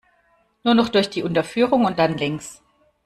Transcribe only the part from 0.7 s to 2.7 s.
noch durch die Unterführung und dann links.